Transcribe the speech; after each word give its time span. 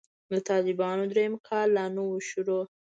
د 0.31 0.33
طالبانو 0.49 1.03
درېيم 1.11 1.33
کال 1.47 1.67
لا 1.77 1.85
نه 1.95 2.01
و 2.03 2.11
شروع. 2.29 2.63